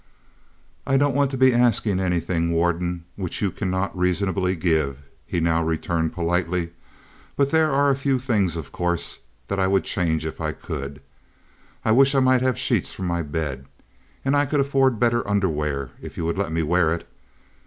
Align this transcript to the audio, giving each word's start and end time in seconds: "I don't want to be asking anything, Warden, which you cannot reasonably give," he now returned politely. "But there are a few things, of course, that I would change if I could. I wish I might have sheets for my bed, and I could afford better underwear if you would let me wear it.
"I 0.87 0.97
don't 0.97 1.13
want 1.13 1.29
to 1.29 1.37
be 1.37 1.53
asking 1.53 1.99
anything, 1.99 2.51
Warden, 2.51 3.05
which 3.15 3.39
you 3.39 3.51
cannot 3.51 3.95
reasonably 3.95 4.55
give," 4.55 4.97
he 5.27 5.39
now 5.39 5.63
returned 5.63 6.11
politely. 6.13 6.71
"But 7.35 7.51
there 7.51 7.71
are 7.71 7.91
a 7.91 7.95
few 7.95 8.17
things, 8.17 8.57
of 8.57 8.71
course, 8.71 9.19
that 9.45 9.59
I 9.59 9.67
would 9.67 9.83
change 9.83 10.25
if 10.25 10.41
I 10.41 10.53
could. 10.53 11.01
I 11.85 11.91
wish 11.91 12.15
I 12.15 12.19
might 12.19 12.41
have 12.41 12.57
sheets 12.57 12.91
for 12.91 13.03
my 13.03 13.21
bed, 13.21 13.67
and 14.25 14.35
I 14.35 14.47
could 14.47 14.59
afford 14.61 14.99
better 14.99 15.29
underwear 15.29 15.91
if 16.01 16.17
you 16.17 16.25
would 16.25 16.35
let 16.39 16.51
me 16.51 16.63
wear 16.63 16.91
it. 16.95 17.07